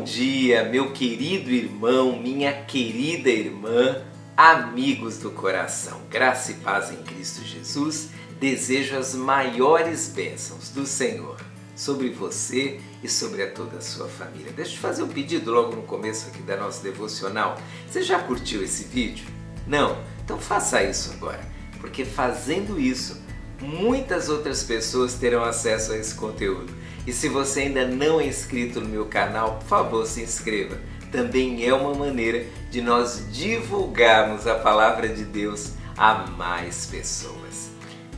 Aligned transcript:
bom 0.00 0.04
dia, 0.04 0.64
meu 0.64 0.92
querido 0.92 1.50
irmão, 1.50 2.18
minha 2.18 2.64
querida 2.64 3.28
irmã, 3.28 4.02
amigos 4.34 5.18
do 5.18 5.30
coração. 5.30 6.00
Graça 6.08 6.52
e 6.52 6.54
paz 6.54 6.90
em 6.90 6.96
Cristo 7.02 7.44
Jesus. 7.44 8.08
Desejo 8.40 8.96
as 8.96 9.14
maiores 9.14 10.08
bênçãos 10.08 10.70
do 10.70 10.86
Senhor 10.86 11.36
sobre 11.76 12.08
você 12.08 12.80
e 13.02 13.10
sobre 13.10 13.42
a 13.42 13.50
toda 13.50 13.76
a 13.76 13.82
sua 13.82 14.08
família. 14.08 14.50
Deixa 14.56 14.70
eu 14.70 14.74
te 14.76 14.80
fazer 14.80 15.02
um 15.02 15.08
pedido 15.08 15.50
logo 15.50 15.76
no 15.76 15.82
começo 15.82 16.28
aqui 16.28 16.40
da 16.40 16.56
nossa 16.56 16.82
devocional. 16.82 17.60
Você 17.86 18.00
já 18.02 18.20
curtiu 18.20 18.64
esse 18.64 18.84
vídeo? 18.84 19.26
Não? 19.66 19.98
Então 20.24 20.38
faça 20.38 20.82
isso 20.82 21.12
agora, 21.12 21.46
porque 21.78 22.06
fazendo 22.06 22.80
isso, 22.80 23.20
muitas 23.60 24.30
outras 24.30 24.62
pessoas 24.62 25.12
terão 25.12 25.44
acesso 25.44 25.92
a 25.92 25.98
esse 25.98 26.14
conteúdo. 26.14 26.72
E 27.10 27.12
se 27.12 27.28
você 27.28 27.62
ainda 27.62 27.88
não 27.88 28.20
é 28.20 28.28
inscrito 28.28 28.80
no 28.80 28.88
meu 28.88 29.06
canal, 29.06 29.58
por 29.58 29.66
favor, 29.66 30.06
se 30.06 30.22
inscreva. 30.22 30.78
Também 31.10 31.66
é 31.66 31.74
uma 31.74 31.92
maneira 31.92 32.46
de 32.70 32.80
nós 32.80 33.26
divulgarmos 33.32 34.46
a 34.46 34.54
palavra 34.54 35.08
de 35.08 35.24
Deus 35.24 35.72
a 35.96 36.28
mais 36.28 36.86
pessoas. 36.86 37.72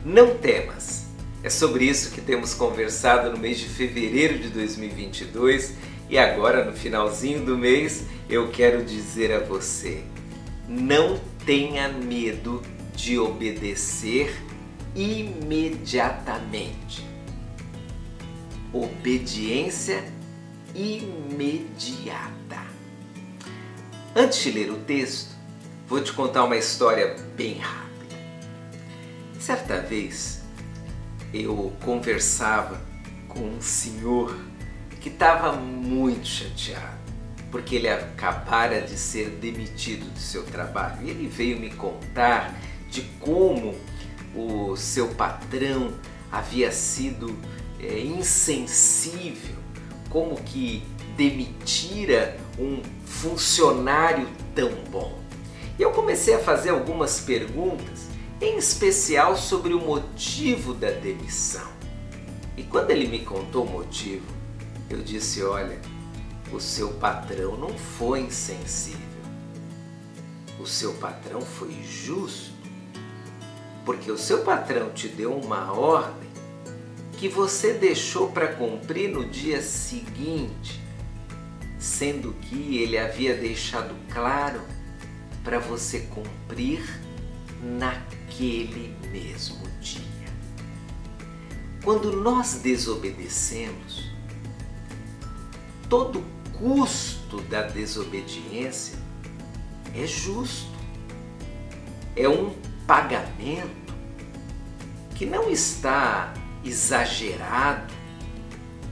Não 0.05 0.37
temas. 0.37 1.07
É 1.41 1.49
sobre 1.49 1.85
isso 1.85 2.11
que 2.11 2.21
temos 2.21 2.53
conversado 2.53 3.31
no 3.31 3.39
mês 3.39 3.57
de 3.57 3.65
fevereiro 3.65 4.37
de 4.37 4.49
2022 4.49 5.73
e 6.07 6.19
agora 6.19 6.63
no 6.63 6.73
finalzinho 6.73 7.43
do 7.43 7.57
mês 7.57 8.03
eu 8.29 8.49
quero 8.49 8.83
dizer 8.83 9.33
a 9.33 9.39
você: 9.39 10.03
não 10.69 11.19
tenha 11.43 11.89
medo 11.89 12.61
de 12.95 13.17
obedecer 13.17 14.39
imediatamente 14.95 17.11
obediência 18.73 20.03
imediata. 20.73 22.63
Antes 24.15 24.43
de 24.43 24.51
ler 24.51 24.71
o 24.71 24.77
texto, 24.79 25.35
vou 25.87 26.01
te 26.01 26.11
contar 26.11 26.43
uma 26.43 26.57
história 26.57 27.15
bem 27.35 27.59
rápida. 27.59 28.15
Certa 29.39 29.79
vez 29.79 30.41
eu 31.33 31.71
conversava 31.83 32.81
com 33.27 33.41
um 33.41 33.61
senhor 33.61 34.35
que 34.99 35.09
estava 35.09 35.53
muito 35.53 36.27
chateado 36.27 37.03
porque 37.53 37.75
ele 37.75 37.87
acabara 37.87 38.81
de 38.81 38.97
ser 38.97 39.29
demitido 39.29 40.11
do 40.11 40.17
seu 40.17 40.41
trabalho. 40.41 41.05
E 41.05 41.11
ele 41.11 41.27
veio 41.27 41.59
me 41.59 41.69
contar 41.69 42.59
de 42.89 43.03
como 43.19 43.75
o 44.35 44.75
seu 44.75 45.09
patrão 45.09 45.93
havia 46.31 46.71
sido 46.71 47.37
é, 47.87 47.99
insensível, 47.99 49.55
como 50.09 50.35
que 50.35 50.83
demitira 51.15 52.37
um 52.57 52.81
funcionário 53.05 54.27
tão 54.55 54.71
bom. 54.89 55.19
E 55.77 55.81
eu 55.81 55.91
comecei 55.91 56.35
a 56.35 56.39
fazer 56.39 56.69
algumas 56.69 57.19
perguntas, 57.19 58.07
em 58.41 58.57
especial 58.57 59.37
sobre 59.37 59.73
o 59.73 59.79
motivo 59.79 60.73
da 60.73 60.91
demissão. 60.91 61.67
E 62.55 62.63
quando 62.63 62.91
ele 62.91 63.07
me 63.07 63.19
contou 63.19 63.65
o 63.65 63.69
motivo, 63.69 64.25
eu 64.89 64.99
disse: 64.99 65.43
Olha, 65.43 65.79
o 66.51 66.59
seu 66.59 66.89
patrão 66.93 67.57
não 67.57 67.69
foi 67.69 68.21
insensível, 68.21 68.99
o 70.59 70.67
seu 70.67 70.93
patrão 70.93 71.41
foi 71.41 71.73
justo, 71.83 72.53
porque 73.85 74.11
o 74.11 74.17
seu 74.17 74.43
patrão 74.43 74.91
te 74.91 75.07
deu 75.07 75.33
uma 75.33 75.71
ordem 75.71 76.29
que 77.23 77.29
você 77.29 77.71
deixou 77.71 78.31
para 78.31 78.49
cumprir 78.49 79.09
no 79.09 79.23
dia 79.23 79.61
seguinte, 79.61 80.83
sendo 81.79 82.33
que 82.33 82.79
ele 82.79 82.97
havia 82.97 83.33
deixado 83.33 83.95
claro 84.13 84.61
para 85.41 85.57
você 85.57 86.01
cumprir 86.01 86.83
naquele 87.61 88.93
mesmo 89.09 89.65
dia. 89.79 90.03
Quando 91.81 92.11
nós 92.11 92.55
desobedecemos, 92.55 94.11
todo 95.89 96.25
custo 96.59 97.39
da 97.43 97.61
desobediência 97.61 98.99
é 99.95 100.05
justo. 100.05 100.77
É 102.17 102.27
um 102.27 102.53
pagamento 102.85 103.93
que 105.15 105.25
não 105.25 105.49
está 105.49 106.33
exagerado 106.63 107.93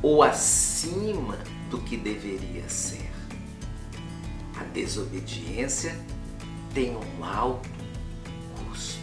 ou 0.01 0.23
acima 0.23 1.37
do 1.69 1.79
que 1.79 1.95
deveria 1.95 2.67
ser. 2.67 3.09
A 4.59 4.63
desobediência 4.65 5.95
tem 6.73 6.95
um 6.95 7.23
alto 7.23 7.69
custo. 8.57 8.99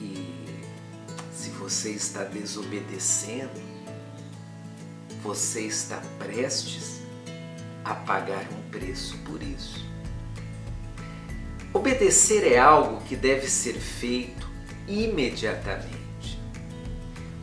E 0.00 0.28
se 1.32 1.50
você 1.50 1.90
está 1.90 2.24
desobedecendo, 2.24 3.60
você 5.22 5.62
está 5.62 6.02
prestes 6.18 7.00
a 7.84 7.94
pagar 7.94 8.44
um 8.52 8.70
preço 8.70 9.16
por 9.18 9.42
isso. 9.42 9.86
Obedecer 11.72 12.52
é 12.52 12.58
algo 12.58 13.02
que 13.04 13.16
deve 13.16 13.48
ser 13.48 13.74
feito 13.74 14.46
imediatamente. 14.86 16.11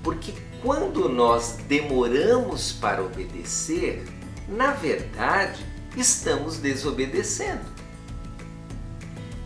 Porque 0.04 0.34
quando 0.62 1.08
nós 1.10 1.58
demoramos 1.68 2.72
para 2.72 3.04
obedecer, 3.04 4.04
na 4.48 4.72
verdade, 4.72 5.66
estamos 5.96 6.58
desobedecendo. 6.58 7.66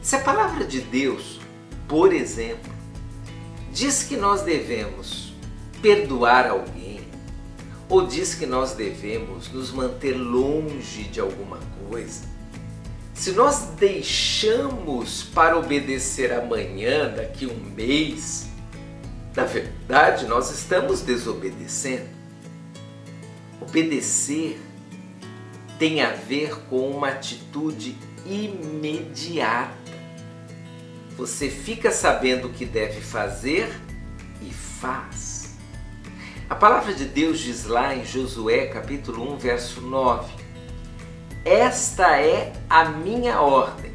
Se 0.02 0.16
a 0.16 0.20
palavra 0.20 0.66
de 0.66 0.82
Deus, 0.82 1.40
por 1.88 2.14
exemplo, 2.14 2.72
diz 3.72 4.04
que 4.04 4.16
nós 4.16 4.42
devemos 4.42 5.34
perdoar 5.82 6.48
alguém, 6.48 7.02
ou 7.90 8.06
diz 8.06 8.34
que 8.34 8.46
nós 8.46 8.74
devemos 8.74 9.52
nos 9.52 9.72
manter 9.72 10.14
longe 10.14 11.04
de 11.04 11.20
alguma 11.20 11.60
coisa, 11.90 12.22
se 13.14 13.32
nós 13.32 13.70
deixamos 13.78 15.24
para 15.24 15.58
obedecer 15.58 16.34
amanhã, 16.34 17.10
daqui 17.10 17.46
um 17.46 17.58
mês, 17.76 18.48
na 19.36 19.46
verdade, 19.46 20.28
nós 20.28 20.52
estamos 20.52 21.02
desobedecendo. 21.02 22.08
Obedecer 23.60 24.62
tem 25.80 26.02
a 26.02 26.12
ver 26.12 26.56
com 26.70 26.92
uma 26.92 27.10
atitude 27.10 27.98
imediata. 28.26 29.74
Você 31.18 31.50
fica 31.50 31.92
sabendo 31.92 32.48
o 32.48 32.52
que 32.52 32.66
deve 32.66 33.02
fazer 33.02 33.70
e 34.42 34.52
faz. 34.52 35.56
A 36.48 36.56
palavra 36.56 36.94
de 36.94 37.06
Deus 37.06 37.40
diz 37.40 37.66
lá 37.66 37.96
em 37.96 38.06
Josué 38.06 38.68
capítulo 38.68 39.34
1, 39.34 39.38
verso 39.38 39.82
9: 39.82 40.32
Esta 41.44 42.20
é 42.20 42.54
a 42.70 42.86
minha 42.86 43.42
ordem. 43.42 43.92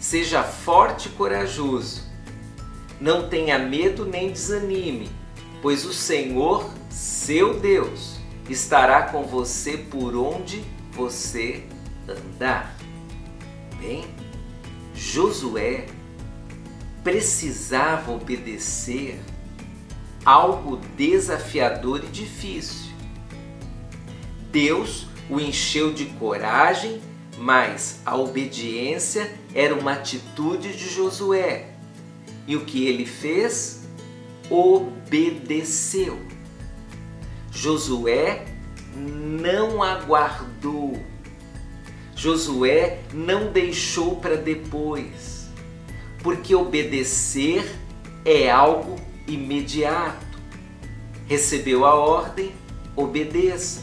Seja 0.00 0.42
forte 0.42 1.08
e 1.08 1.12
corajoso 1.12 2.01
não 3.02 3.28
tenha 3.28 3.58
medo 3.58 4.04
nem 4.04 4.30
desanime, 4.30 5.10
pois 5.60 5.84
o 5.84 5.92
Senhor, 5.92 6.72
seu 6.88 7.58
Deus, 7.58 8.20
estará 8.48 9.02
com 9.02 9.24
você 9.24 9.76
por 9.76 10.14
onde 10.14 10.62
você 10.92 11.64
andar. 12.08 12.76
Bem, 13.80 14.04
Josué 14.94 15.86
precisava 17.02 18.12
obedecer 18.12 19.20
algo 20.24 20.76
desafiador 20.96 22.04
e 22.04 22.06
difícil. 22.06 22.92
Deus 24.52 25.08
o 25.28 25.40
encheu 25.40 25.92
de 25.92 26.04
coragem, 26.04 27.02
mas 27.36 28.00
a 28.06 28.14
obediência 28.14 29.34
era 29.52 29.74
uma 29.74 29.94
atitude 29.94 30.76
de 30.76 30.88
Josué 30.88 31.71
e 32.46 32.56
o 32.56 32.64
que 32.64 32.86
ele 32.86 33.06
fez? 33.06 33.82
Obedeceu. 34.50 36.18
Josué 37.50 38.46
não 38.96 39.82
aguardou. 39.82 41.00
Josué 42.14 43.00
não 43.12 43.52
deixou 43.52 44.16
para 44.16 44.36
depois. 44.36 45.48
Porque 46.22 46.54
obedecer 46.54 47.64
é 48.24 48.50
algo 48.50 48.96
imediato. 49.26 50.26
Recebeu 51.26 51.84
a 51.84 51.94
ordem, 51.94 52.52
obedeça. 52.94 53.82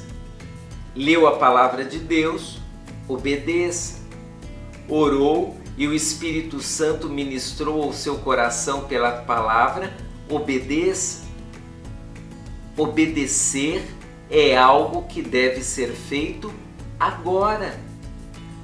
Leu 0.96 1.28
a 1.28 1.38
palavra 1.38 1.84
de 1.84 2.00
Deus, 2.00 2.60
obedeça. 3.08 4.00
Orou, 4.88 5.59
e 5.80 5.88
o 5.88 5.94
Espírito 5.94 6.60
Santo 6.60 7.08
ministrou 7.08 7.82
ao 7.82 7.94
seu 7.94 8.18
coração 8.18 8.86
pela 8.86 9.22
palavra, 9.22 9.96
obedeça. 10.30 11.24
Obedecer 12.76 13.88
é 14.30 14.58
algo 14.58 15.04
que 15.04 15.22
deve 15.22 15.64
ser 15.64 15.94
feito 15.94 16.54
agora, 17.00 17.80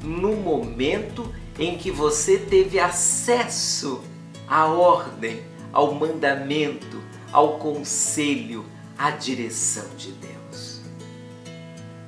no 0.04 0.36
momento 0.36 1.34
em 1.58 1.78
que 1.78 1.90
você 1.90 2.38
teve 2.38 2.80
acesso 2.80 4.04
à 4.46 4.66
ordem, 4.66 5.42
ao 5.72 5.96
mandamento, 5.96 7.02
ao 7.32 7.60
conselho, 7.60 8.66
à 8.98 9.10
direção 9.12 9.88
de 9.96 10.12
Deus. 10.12 10.82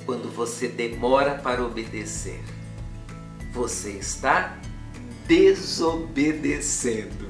Quando 0.06 0.30
você 0.30 0.68
demora 0.68 1.36
para 1.36 1.64
obedecer, 1.64 2.44
você 3.54 3.92
está 3.92 4.58
desobedecendo. 5.28 7.28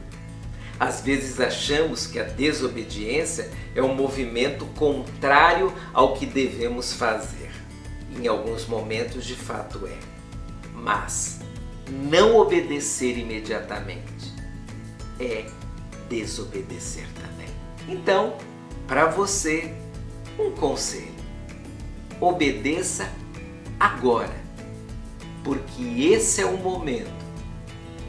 Às 0.80 1.02
vezes 1.02 1.40
achamos 1.40 2.06
que 2.06 2.20
a 2.20 2.24
desobediência 2.24 3.50
é 3.76 3.82
um 3.82 3.96
movimento 3.96 4.66
contrário 4.78 5.74
ao 5.92 6.14
que 6.14 6.28
devemos 6.28 6.94
fazer. 6.94 7.50
Em 8.16 8.28
alguns 8.28 8.68
momentos, 8.68 9.26
de 9.26 9.36
fato, 9.36 9.88
é. 9.88 9.98
Mas 10.74 11.40
não 11.90 12.38
obedecer 12.38 13.18
imediatamente 13.18 14.34
é 15.20 15.48
desobedecer 16.10 17.08
também. 17.14 17.48
Então, 17.88 18.38
para 18.88 19.08
você, 19.08 19.74
um 20.38 20.52
conselho: 20.52 21.16
obedeça 22.22 23.12
agora, 23.80 24.36
porque 25.44 25.82
esse 26.12 26.40
é 26.42 26.46
o 26.46 26.58
momento 26.58 27.17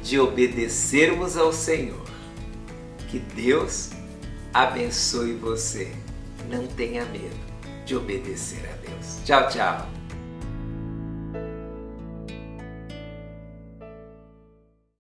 de 0.08 0.18
obedecermos 0.18 1.36
ao 1.36 1.52
Senhor. 1.52 2.08
Que 3.08 3.18
Deus 3.18 3.90
abençoe 4.54 5.34
você. 5.34 5.92
Não 6.48 6.66
tenha 6.66 7.04
medo 7.04 7.36
de 7.84 7.94
obedecer 7.94 8.64
a 8.72 8.76
Deus. 8.88 9.18
Tchau, 9.24 9.48
tchau. 9.48 9.97